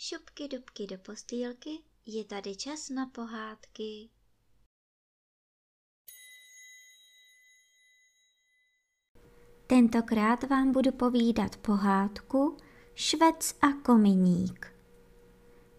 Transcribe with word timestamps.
dubky, 0.00 0.48
dubky 0.48 0.86
do 0.86 0.98
postýlky, 0.98 1.70
je 2.06 2.24
tady 2.24 2.56
čas 2.56 2.88
na 2.88 3.06
pohádky. 3.06 4.08
Tentokrát 9.66 10.44
vám 10.44 10.72
budu 10.72 10.92
povídat 10.92 11.56
pohádku 11.56 12.56
Švec 12.94 13.54
a 13.62 13.72
kominík. 13.72 14.74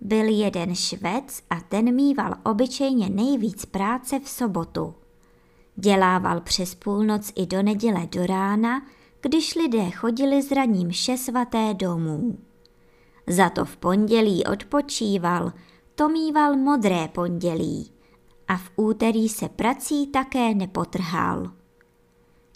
Byl 0.02 0.30
jeden 0.40 0.76
švec 0.76 1.44
a 1.50 1.62
ten 1.62 1.96
mýval 1.96 2.36
obyčejně 2.46 3.10
nejvíc 3.10 3.66
práce 3.66 4.20
v 4.20 4.30
sobotu. 4.30 4.96
Dělával 5.76 6.42
přes 6.42 6.76
půlnoc 6.76 7.32
i 7.36 7.46
do 7.46 7.64
neděle 7.64 8.08
do 8.08 8.26
rána, 8.26 8.88
když 9.22 9.56
lidé 9.56 9.92
chodili 9.92 10.42
z 10.42 10.52
raním 10.52 10.88
mše 10.88 11.18
svaté 11.18 11.74
domů. 11.74 12.51
Za 13.32 13.50
to 13.50 13.66
v 13.66 13.78
pondělí 13.78 14.46
odpočíval, 14.46 15.54
to 15.96 16.10
mýval 16.10 16.58
modré 16.58 17.08
pondělí 17.08 17.92
a 18.48 18.58
v 18.58 18.72
úterý 18.76 19.30
se 19.30 19.50
prací 19.50 20.08
také 20.08 20.54
nepotrhal. 20.54 21.52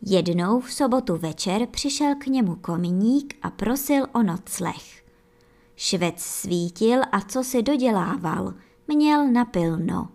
Jednou 0.01 0.59
v 0.59 0.73
sobotu 0.73 1.17
večer 1.17 1.67
přišel 1.71 2.15
k 2.15 2.27
němu 2.27 2.55
kominík 2.55 3.35
a 3.41 3.49
prosil 3.49 4.05
o 4.13 4.23
nocleh. 4.23 5.03
Švec 5.75 6.19
svítil 6.19 7.01
a 7.11 7.21
co 7.21 7.43
si 7.43 7.63
dodělával, 7.63 8.53
měl 8.87 9.31
napilno. 9.31 10.09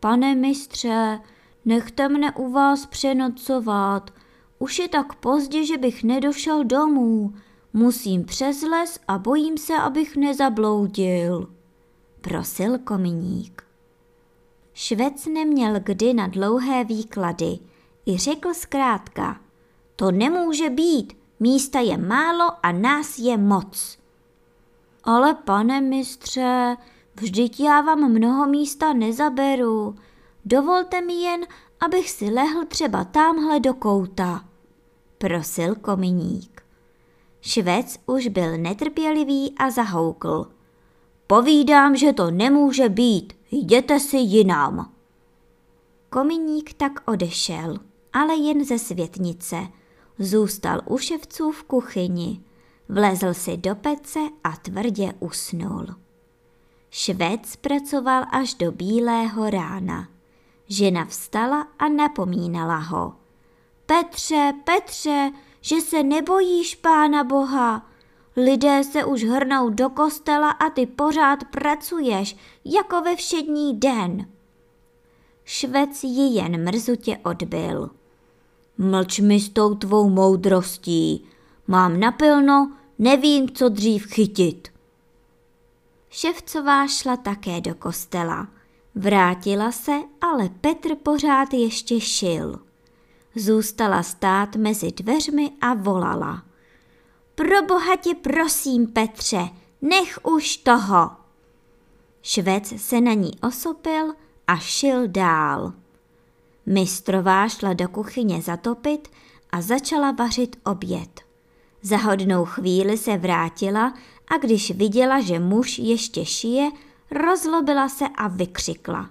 Pane 0.00 0.34
mistře, 0.34 1.20
nechte 1.64 2.08
mne 2.08 2.32
u 2.32 2.52
vás 2.52 2.86
přenocovat. 2.86 4.10
Už 4.58 4.78
je 4.78 4.88
tak 4.88 5.14
pozdě, 5.14 5.66
že 5.66 5.78
bych 5.78 6.04
nedošel 6.04 6.64
domů. 6.64 7.34
Musím 7.76 8.24
přes 8.24 8.62
les 8.62 8.98
a 9.08 9.18
bojím 9.18 9.58
se, 9.58 9.74
abych 9.76 10.16
nezabloudil. 10.16 11.48
Prosil 12.20 12.78
kominík. 12.78 13.62
Švec 14.74 15.26
neměl 15.26 15.80
kdy 15.80 16.14
na 16.14 16.26
dlouhé 16.26 16.84
výklady 16.84 17.58
i 18.06 18.18
řekl 18.18 18.54
zkrátka. 18.54 19.40
To 19.96 20.10
nemůže 20.10 20.70
být, 20.70 21.12
místa 21.40 21.80
je 21.80 21.98
málo 21.98 22.52
a 22.62 22.72
nás 22.72 23.18
je 23.18 23.36
moc. 23.36 23.98
Ale 25.04 25.34
pane 25.34 25.80
mistře, 25.80 26.76
vždyť 27.14 27.60
já 27.60 27.80
vám 27.80 28.12
mnoho 28.12 28.46
místa 28.46 28.92
nezaberu. 28.92 29.94
Dovolte 30.44 31.00
mi 31.00 31.14
jen, 31.14 31.40
abych 31.80 32.10
si 32.10 32.30
lehl 32.30 32.66
třeba 32.66 33.04
tamhle 33.04 33.60
do 33.60 33.74
kouta, 33.74 34.44
prosil 35.18 35.74
kominík. 35.74 36.53
Švec 37.46 37.98
už 38.06 38.28
byl 38.28 38.58
netrpělivý 38.58 39.54
a 39.58 39.70
zahoukl. 39.70 40.46
Povídám, 41.26 41.96
že 41.96 42.12
to 42.12 42.30
nemůže 42.30 42.88
být, 42.88 43.32
jděte 43.50 44.00
si 44.00 44.16
jinam. 44.16 44.92
Kominík 46.10 46.72
tak 46.72 46.92
odešel, 47.06 47.78
ale 48.12 48.34
jen 48.36 48.64
ze 48.64 48.78
světnice. 48.78 49.56
Zůstal 50.18 50.80
u 50.86 50.98
ševců 50.98 51.52
v 51.52 51.62
kuchyni 51.62 52.40
Vlezl 52.88 53.34
si 53.34 53.56
do 53.56 53.74
pece 53.74 54.20
a 54.44 54.56
tvrdě 54.56 55.14
usnul. 55.20 55.86
Švec 56.90 57.56
pracoval 57.56 58.24
až 58.30 58.54
do 58.54 58.72
bílého 58.72 59.50
rána. 59.50 60.08
Žena 60.68 61.04
vstala 61.04 61.68
a 61.78 61.88
napomínala 61.88 62.76
ho. 62.76 63.14
Petře, 63.86 64.52
Petře, 64.64 65.30
že 65.64 65.80
se 65.80 66.02
nebojíš 66.02 66.74
pána 66.74 67.24
Boha. 67.24 67.90
Lidé 68.36 68.84
se 68.84 69.04
už 69.04 69.24
hrnou 69.24 69.70
do 69.70 69.90
kostela 69.90 70.50
a 70.50 70.70
ty 70.70 70.86
pořád 70.86 71.38
pracuješ, 71.44 72.36
jako 72.64 73.00
ve 73.00 73.16
všední 73.16 73.78
den. 73.78 74.26
Švec 75.44 76.04
ji 76.04 76.34
jen 76.34 76.64
mrzutě 76.64 77.18
odbil. 77.24 77.90
Mlč 78.78 79.18
mi 79.18 79.40
s 79.40 79.48
tou 79.48 79.74
tvou 79.74 80.08
moudrostí, 80.08 81.26
Mám 81.66 82.00
napilno, 82.00 82.72
nevím, 82.98 83.50
co 83.50 83.68
dřív 83.68 84.06
chytit. 84.06 84.68
Ševcová 86.10 86.86
šla 86.86 87.16
také 87.16 87.60
do 87.60 87.74
kostela. 87.74 88.48
Vrátila 88.94 89.72
se, 89.72 89.92
ale 90.20 90.48
Petr 90.60 90.94
pořád 90.94 91.54
ještě 91.54 92.00
šil. 92.00 92.63
Zůstala 93.36 94.02
stát 94.02 94.56
mezi 94.56 94.92
dveřmi 94.92 95.50
a 95.60 95.74
volala. 95.74 96.42
Pro 97.34 97.62
boha 97.68 97.96
tě 97.96 98.14
prosím, 98.14 98.86
Petře, 98.86 99.48
nech 99.82 100.18
už 100.22 100.56
toho. 100.56 101.10
Švec 102.22 102.72
se 102.76 103.00
na 103.00 103.12
ní 103.12 103.30
osopil 103.42 104.14
a 104.46 104.56
šil 104.56 105.08
dál. 105.08 105.72
Mistrová 106.66 107.48
šla 107.48 107.72
do 107.72 107.88
kuchyně 107.88 108.42
zatopit 108.42 109.08
a 109.50 109.60
začala 109.60 110.10
vařit 110.10 110.56
oběd. 110.64 111.20
Za 111.82 111.96
hodnou 111.96 112.44
chvíli 112.44 112.98
se 112.98 113.16
vrátila 113.16 113.94
a 114.34 114.38
když 114.38 114.70
viděla, 114.70 115.20
že 115.20 115.38
muž 115.38 115.78
ještě 115.78 116.24
šije, 116.24 116.70
rozlobila 117.10 117.88
se 117.88 118.04
a 118.16 118.28
vykřikla. 118.28 119.10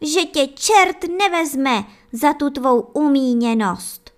Že 0.00 0.24
tě 0.24 0.46
čert 0.46 1.04
nevezme 1.18 1.84
za 2.12 2.32
tu 2.32 2.50
tvou 2.50 2.80
umíněnost. 2.80 4.10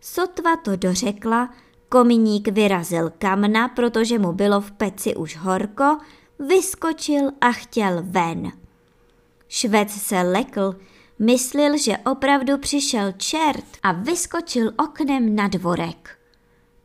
Sotva 0.00 0.56
to 0.56 0.76
dořekla, 0.76 1.50
kominík 1.88 2.48
vyrazil 2.48 3.12
kamna, 3.18 3.68
protože 3.68 4.18
mu 4.18 4.32
bylo 4.32 4.60
v 4.60 4.70
peci 4.70 5.16
už 5.16 5.36
horko, 5.36 5.98
vyskočil 6.38 7.30
a 7.40 7.52
chtěl 7.52 8.02
ven. 8.02 8.52
Švec 9.48 9.90
se 9.90 10.22
lekl, 10.22 10.76
myslil, 11.18 11.78
že 11.78 11.98
opravdu 11.98 12.58
přišel 12.58 13.12
čert 13.12 13.64
a 13.82 13.92
vyskočil 13.92 14.72
oknem 14.76 15.36
na 15.36 15.48
dvorek. 15.48 16.18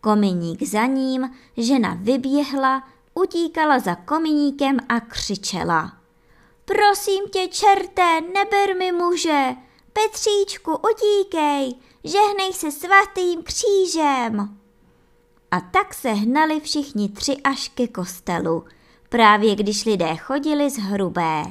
Kominík 0.01 0.63
za 0.63 0.85
ním, 0.85 1.29
žena 1.57 1.97
vyběhla, 2.01 2.83
utíkala 3.13 3.79
za 3.79 3.95
kominíkem 3.95 4.77
a 4.89 4.99
křičela. 4.99 6.02
Prosím 6.73 7.23
tě, 7.31 7.47
čerté, 7.47 8.21
neber 8.21 8.77
mi 8.77 8.91
muže, 8.91 9.55
Petříčku, 9.93 10.71
utíkej, 10.71 11.73
žehnej 12.03 12.53
se 12.53 12.71
svatým 12.71 13.43
křížem. 13.43 14.57
A 15.51 15.61
tak 15.61 15.93
se 15.93 16.11
hnali 16.11 16.59
všichni 16.59 17.09
tři 17.09 17.37
až 17.43 17.67
ke 17.67 17.87
kostelu, 17.87 18.63
právě 19.09 19.55
když 19.55 19.85
lidé 19.85 20.15
chodili 20.15 20.69
z 20.69 20.77
hrubé. 20.77 21.43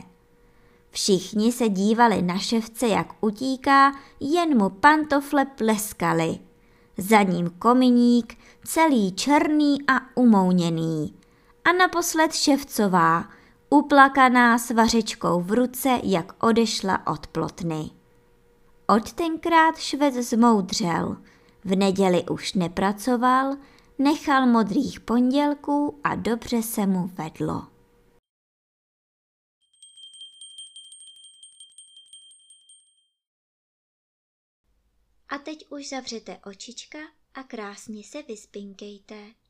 Všichni 0.90 1.52
se 1.52 1.68
dívali 1.68 2.22
na 2.22 2.38
ševce, 2.38 2.88
jak 2.88 3.06
utíká, 3.20 3.92
jen 4.20 4.58
mu 4.58 4.70
pantofle 4.70 5.44
pleskali. 5.44 6.38
Za 6.96 7.22
ním 7.22 7.50
kominík, 7.50 8.38
celý 8.64 9.12
černý 9.12 9.78
a 9.88 10.00
umouněný. 10.14 11.14
A 11.64 11.72
naposled 11.72 12.34
ševcová, 12.34 13.24
uplakaná 13.72 14.58
s 14.58 14.70
vařečkou 14.70 15.40
v 15.40 15.52
ruce, 15.52 16.00
jak 16.02 16.44
odešla 16.44 17.06
od 17.06 17.26
plotny. 17.26 17.90
Od 18.86 19.12
tenkrát 19.12 19.78
švec 19.78 20.14
zmoudřel, 20.14 21.16
v 21.64 21.76
neděli 21.76 22.24
už 22.30 22.52
nepracoval, 22.54 23.56
nechal 23.98 24.46
modrých 24.46 25.00
pondělků 25.00 26.00
a 26.04 26.14
dobře 26.14 26.62
se 26.62 26.86
mu 26.86 27.06
vedlo. 27.06 27.66
A 35.28 35.38
teď 35.38 35.66
už 35.70 35.88
zavřete 35.88 36.38
očička 36.46 36.98
a 37.34 37.42
krásně 37.42 38.04
se 38.04 38.22
vyspinkejte. 38.22 39.41